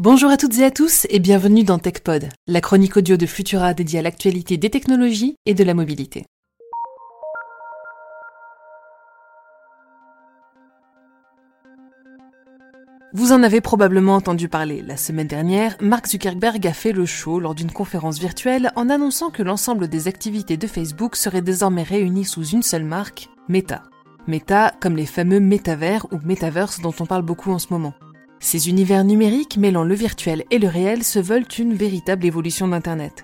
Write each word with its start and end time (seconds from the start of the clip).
Bonjour 0.00 0.30
à 0.30 0.38
toutes 0.38 0.56
et 0.56 0.64
à 0.64 0.70
tous 0.70 1.06
et 1.10 1.18
bienvenue 1.18 1.62
dans 1.62 1.78
TechPod, 1.78 2.30
la 2.46 2.62
chronique 2.62 2.96
audio 2.96 3.18
de 3.18 3.26
Futura 3.26 3.74
dédiée 3.74 3.98
à 3.98 4.02
l'actualité 4.02 4.56
des 4.56 4.70
technologies 4.70 5.36
et 5.44 5.52
de 5.52 5.62
la 5.62 5.74
mobilité. 5.74 6.24
Vous 13.12 13.32
en 13.32 13.42
avez 13.42 13.60
probablement 13.60 14.14
entendu 14.14 14.48
parler. 14.48 14.80
La 14.80 14.96
semaine 14.96 15.26
dernière, 15.26 15.76
Mark 15.82 16.08
Zuckerberg 16.08 16.66
a 16.66 16.72
fait 16.72 16.92
le 16.92 17.04
show 17.04 17.38
lors 17.38 17.54
d'une 17.54 17.70
conférence 17.70 18.18
virtuelle 18.18 18.72
en 18.76 18.88
annonçant 18.88 19.28
que 19.28 19.42
l'ensemble 19.42 19.86
des 19.86 20.08
activités 20.08 20.56
de 20.56 20.66
Facebook 20.66 21.14
seraient 21.14 21.42
désormais 21.42 21.82
réunies 21.82 22.24
sous 22.24 22.46
une 22.46 22.62
seule 22.62 22.84
marque, 22.84 23.28
Meta. 23.48 23.82
Meta 24.26 24.72
comme 24.80 24.96
les 24.96 25.04
fameux 25.04 25.40
métavers 25.40 26.06
ou 26.10 26.20
metaverse 26.24 26.80
dont 26.80 26.94
on 27.00 27.04
parle 27.04 27.20
beaucoup 27.20 27.50
en 27.50 27.58
ce 27.58 27.68
moment. 27.68 27.92
Ces 28.42 28.70
univers 28.70 29.04
numériques 29.04 29.58
mêlant 29.58 29.84
le 29.84 29.94
virtuel 29.94 30.44
et 30.50 30.58
le 30.58 30.66
réel 30.66 31.04
se 31.04 31.18
veulent 31.18 31.46
une 31.58 31.74
véritable 31.74 32.24
évolution 32.24 32.66
d'Internet. 32.66 33.22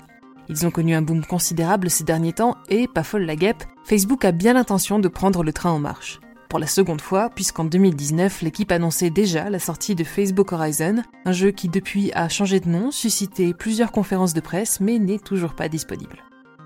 Ils 0.50 0.66
ont 0.66 0.70
connu 0.70 0.94
un 0.94 1.00
boom 1.00 1.24
considérable 1.24 1.88
ces 1.88 2.04
derniers 2.04 2.34
temps 2.34 2.58
et, 2.68 2.86
pas 2.86 3.02
folle 3.02 3.24
la 3.24 3.34
guêpe, 3.34 3.64
Facebook 3.84 4.26
a 4.26 4.32
bien 4.32 4.52
l'intention 4.52 4.98
de 4.98 5.08
prendre 5.08 5.42
le 5.42 5.54
train 5.54 5.70
en 5.70 5.78
marche. 5.78 6.20
Pour 6.50 6.58
la 6.58 6.66
seconde 6.66 7.00
fois, 7.00 7.30
puisqu'en 7.30 7.64
2019, 7.64 8.42
l'équipe 8.42 8.70
annonçait 8.70 9.08
déjà 9.08 9.48
la 9.48 9.58
sortie 9.58 9.94
de 9.94 10.04
Facebook 10.04 10.52
Horizon, 10.52 11.02
un 11.24 11.32
jeu 11.32 11.50
qui 11.50 11.70
depuis 11.70 12.12
a 12.12 12.28
changé 12.28 12.60
de 12.60 12.68
nom, 12.68 12.90
suscité 12.90 13.54
plusieurs 13.54 13.92
conférences 13.92 14.34
de 14.34 14.40
presse, 14.40 14.80
mais 14.80 14.98
n'est 14.98 15.18
toujours 15.18 15.54
pas 15.54 15.70
disponible. 15.70 16.22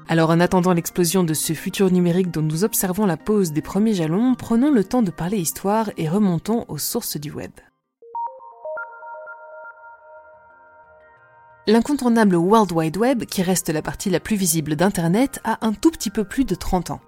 Alors 0.09 0.31
en 0.31 0.41
attendant 0.41 0.73
l'explosion 0.73 1.23
de 1.23 1.35
ce 1.35 1.53
futur 1.53 1.93
numérique 1.93 2.33
dont 2.33 2.43
nous 2.43 2.65
observons 2.65 3.07
la 3.07 3.17
pose 3.17 3.53
des 3.53 3.63
premiers 3.63 3.95
jalons, 3.95 4.35
prenons 4.35 4.73
le 4.73 4.83
temps 4.83 5.03
de 5.03 5.13
parler 5.13 5.39
histoire 5.39 5.91
et 5.97 6.09
remontons 6.09 6.65
aux 6.67 6.79
sources 6.79 7.17
du 7.17 7.31
web. 7.31 7.53
L'incontournable 11.71 12.35
World 12.35 12.73
Wide 12.73 12.97
Web, 12.97 13.27
qui 13.27 13.43
reste 13.43 13.69
la 13.69 13.81
partie 13.81 14.11
la 14.11 14.19
plus 14.19 14.35
visible 14.35 14.75
d'Internet, 14.75 15.39
a 15.45 15.65
un 15.65 15.73
tout 15.73 15.93
petit 15.93 16.11
peu 16.11 16.25
plus 16.25 16.45
de 16.45 16.57
30 16.57 16.91
ans. 16.91 17.01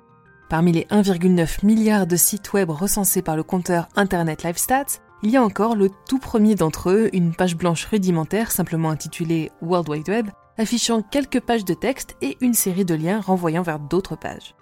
Parmi 0.49 0.71
les 0.71 0.85
1,9 0.85 1.67
milliards 1.67 2.07
de 2.07 2.15
sites 2.15 2.53
web 2.53 2.71
recensés 2.71 3.23
par 3.23 3.35
le 3.35 3.43
compteur 3.43 3.89
Internet 3.97 4.45
Live 4.45 4.59
Stats, 4.59 5.01
il 5.25 5.31
y 5.31 5.37
a 5.37 5.43
encore 5.43 5.75
le 5.75 5.91
tout 6.09 6.21
premier 6.21 6.55
d'entre 6.55 6.91
eux, 6.91 7.11
une 7.13 7.35
page 7.35 7.57
blanche 7.57 7.87
rudimentaire 7.87 8.53
simplement 8.53 8.91
intitulée 8.91 9.51
World 9.63 9.89
Wide 9.89 10.09
Web, 10.09 10.29
affichant 10.57 11.03
quelques 11.03 11.41
pages 11.41 11.65
de 11.65 11.75
texte 11.75 12.15
et 12.23 12.37
une 12.41 12.55
série 12.55 12.85
de 12.85 12.95
liens 12.95 13.21
renvoyant 13.21 13.63
vers 13.63 13.81
d'autres 13.81 14.15
pages. 14.15 14.55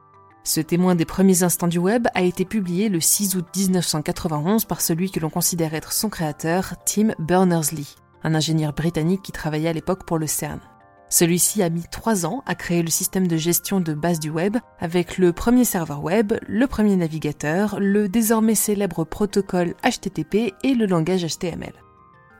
Ce 0.45 0.63
témoin 0.63 0.95
des 0.95 1.05
premiers 1.05 1.43
instants 1.43 1.69
du 1.69 1.77
web 1.77 2.09
a 2.15 2.23
été 2.23 2.47
publié 2.47 2.89
le 2.89 3.03
6 3.03 3.37
août 3.37 3.45
1991 3.55 4.65
par 4.65 4.81
celui 4.81 5.11
que 5.11 5.21
l'on 5.21 5.29
considère 5.29 5.75
être 5.75 5.93
son 5.93 6.09
créateur, 6.09 6.77
Tim 6.87 7.13
Berners-Lee 7.19 7.97
un 8.23 8.35
ingénieur 8.35 8.73
britannique 8.73 9.23
qui 9.23 9.33
travaillait 9.33 9.69
à 9.69 9.73
l'époque 9.73 10.05
pour 10.05 10.19
le 10.19 10.27
CERN. 10.27 10.61
Celui-ci 11.09 11.63
a 11.63 11.71
mis 11.71 11.85
trois 11.91 12.25
ans 12.25 12.43
à 12.47 12.55
créer 12.55 12.83
le 12.83 12.91
système 12.91 13.27
de 13.27 13.37
gestion 13.37 13.81
de 13.81 13.95
base 13.95 14.21
du 14.21 14.31
web 14.31 14.57
avec 14.79 15.19
le 15.19 15.33
premier 15.33 15.65
serveur 15.65 16.05
web, 16.05 16.35
le 16.47 16.67
premier 16.69 16.95
navigateur, 16.95 17.81
le 17.81 18.09
désormais 18.09 18.55
célèbre 18.55 19.03
protocole 19.03 19.75
HTTP 19.83 20.55
et 20.63 20.75
le 20.75 20.87
langage 20.87 21.27
HTML. 21.27 21.73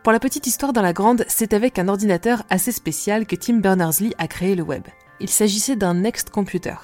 Pour 0.05 0.13
la 0.13 0.21
petite 0.21 0.47
histoire 0.47 0.73
dans 0.73 0.83
la 0.83 0.93
grande, 0.93 1.25
c'est 1.29 1.53
avec 1.53 1.79
un 1.81 1.89
ordinateur 1.89 2.45
assez 2.49 2.71
spécial 2.71 3.27
que 3.27 3.37
Tim 3.37 3.57
Berners-Lee 3.57 4.15
a 4.19 4.29
créé 4.29 4.55
le 4.55 4.63
web. 4.63 4.85
Il 5.19 5.29
s'agissait 5.29 5.77
d'un 5.77 5.95
Next 5.95 6.31
Computer. 6.31 6.77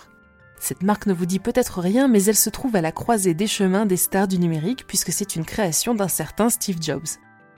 Cette 0.58 0.82
marque 0.82 1.06
ne 1.06 1.14
vous 1.14 1.24
dit 1.24 1.38
peut-être 1.38 1.80
rien, 1.80 2.08
mais 2.08 2.24
elle 2.24 2.36
se 2.36 2.50
trouve 2.50 2.76
à 2.76 2.80
la 2.80 2.92
croisée 2.92 3.34
des 3.34 3.46
chemins 3.46 3.86
des 3.86 3.96
stars 3.96 4.28
du 4.28 4.38
numérique 4.38 4.86
puisque 4.86 5.12
c'est 5.12 5.36
une 5.36 5.44
création 5.44 5.94
d'un 5.94 6.08
certain 6.08 6.50
Steve 6.50 6.78
Jobs. 6.80 7.06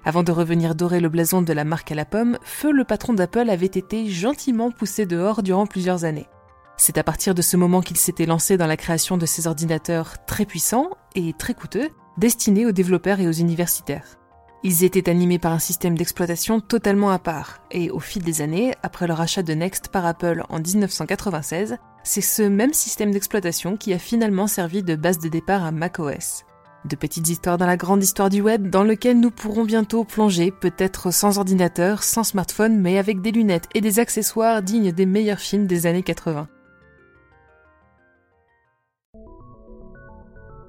Avant 0.08 0.22
de 0.22 0.32
revenir 0.32 0.74
dorer 0.74 1.00
le 1.00 1.10
blason 1.10 1.42
de 1.42 1.52
la 1.52 1.64
marque 1.64 1.92
à 1.92 1.94
la 1.94 2.06
pomme, 2.06 2.38
Feu 2.42 2.72
le 2.72 2.84
patron 2.84 3.12
d'Apple 3.12 3.50
avait 3.50 3.66
été 3.66 4.08
gentiment 4.08 4.70
poussé 4.70 5.04
dehors 5.04 5.42
durant 5.42 5.66
plusieurs 5.66 6.06
années. 6.06 6.28
C'est 6.78 6.96
à 6.96 7.04
partir 7.04 7.34
de 7.34 7.42
ce 7.42 7.58
moment 7.58 7.82
qu'il 7.82 7.98
s'était 7.98 8.24
lancé 8.24 8.56
dans 8.56 8.66
la 8.66 8.78
création 8.78 9.18
de 9.18 9.26
ces 9.26 9.46
ordinateurs 9.46 10.24
très 10.24 10.46
puissants 10.46 10.88
et 11.14 11.34
très 11.34 11.52
coûteux, 11.52 11.90
destinés 12.16 12.64
aux 12.64 12.72
développeurs 12.72 13.20
et 13.20 13.28
aux 13.28 13.32
universitaires. 13.32 14.16
Ils 14.64 14.82
étaient 14.82 15.10
animés 15.10 15.38
par 15.38 15.52
un 15.52 15.58
système 15.58 15.98
d'exploitation 15.98 16.60
totalement 16.60 17.10
à 17.10 17.18
part, 17.18 17.60
et 17.70 17.90
au 17.90 18.00
fil 18.00 18.22
des 18.22 18.40
années, 18.40 18.72
après 18.82 19.08
le 19.08 19.12
rachat 19.12 19.42
de 19.42 19.52
Next 19.52 19.88
par 19.88 20.06
Apple 20.06 20.42
en 20.48 20.58
1996, 20.58 21.76
c'est 22.02 22.22
ce 22.22 22.44
même 22.44 22.72
système 22.72 23.10
d'exploitation 23.10 23.76
qui 23.76 23.92
a 23.92 23.98
finalement 23.98 24.46
servi 24.46 24.82
de 24.82 24.96
base 24.96 25.18
de 25.18 25.28
départ 25.28 25.64
à 25.64 25.70
macOS. 25.70 26.46
De 26.84 26.96
petites 26.96 27.28
histoires 27.28 27.58
dans 27.58 27.66
la 27.66 27.76
grande 27.76 28.02
histoire 28.02 28.30
du 28.30 28.40
web 28.40 28.70
dans 28.70 28.84
lequel 28.84 29.18
nous 29.18 29.30
pourrons 29.30 29.64
bientôt 29.64 30.04
plonger, 30.04 30.52
peut-être 30.52 31.12
sans 31.12 31.38
ordinateur, 31.38 32.02
sans 32.02 32.24
smartphone, 32.24 32.78
mais 32.78 32.98
avec 32.98 33.20
des 33.20 33.32
lunettes 33.32 33.68
et 33.74 33.80
des 33.80 33.98
accessoires 33.98 34.62
dignes 34.62 34.92
des 34.92 35.06
meilleurs 35.06 35.40
films 35.40 35.66
des 35.66 35.86
années 35.86 36.04
80. 36.04 36.48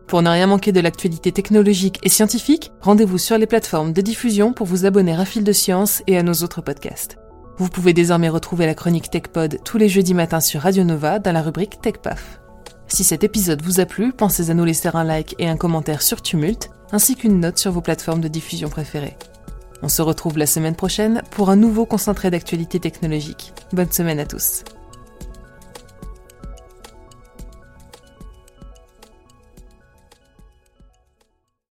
Pour 0.08 0.24
ne 0.24 0.30
rien 0.30 0.48
manquer 0.48 0.72
de 0.72 0.80
l'actualité 0.80 1.32
technologique 1.32 2.00
et 2.02 2.10
scientifique, 2.10 2.72
rendez-vous 2.82 3.20
sur 3.20 3.38
les 3.38 3.46
plateformes 3.46 3.94
de 3.94 4.02
diffusion 4.02 4.54
pour 4.54 4.66
vous 4.66 4.88
abonner 4.88 5.14
à 5.14 5.24
Fil 5.24 5.44
de 5.44 5.52
Science 5.52 6.02
et 6.08 6.18
à 6.18 6.24
nos 6.24 6.34
autres 6.34 6.62
podcasts. 6.62 7.20
Vous 7.60 7.70
pouvez 7.70 7.94
désormais 7.94 8.30
retrouver 8.30 8.66
la 8.66 8.74
chronique 8.74 9.12
TechPod 9.12 9.60
tous 9.64 9.78
les 9.78 9.88
jeudis 9.88 10.16
matins 10.16 10.40
sur 10.40 10.62
Radio 10.62 10.84
Nova 10.84 11.20
dans 11.20 11.32
la 11.32 11.44
rubrique 11.44 11.80
TechPaf. 11.82 12.40
Si 12.90 13.04
cet 13.04 13.24
épisode 13.24 13.62
vous 13.62 13.80
a 13.80 13.86
plu, 13.86 14.12
pensez 14.12 14.50
à 14.50 14.54
nous 14.54 14.66
laisser 14.66 14.90
un 14.94 15.04
like 15.04 15.36
et 15.40 15.48
un 15.48 15.58
commentaire 15.58 16.02
sur 16.02 16.22
Tumult, 16.22 16.70
ainsi 16.92 17.16
qu'une 17.16 17.40
note 17.40 17.58
sur 17.58 17.72
vos 17.72 17.82
plateformes 17.82 18.22
de 18.22 18.28
diffusion 18.28 18.68
préférées. 18.68 19.16
On 19.82 19.88
se 19.88 20.02
retrouve 20.02 20.38
la 20.38 20.48
semaine 20.48 20.76
prochaine 20.76 21.22
pour 21.32 21.50
un 21.50 21.56
nouveau 21.56 21.86
concentré 21.86 22.32
d'actualité 22.32 22.80
technologique. 22.80 23.54
Bonne 23.72 23.92
semaine 23.92 24.20
à 24.20 24.26
tous. 24.26 24.64